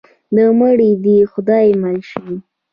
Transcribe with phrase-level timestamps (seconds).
[0.35, 2.27] د مړو دې خدای مل شي.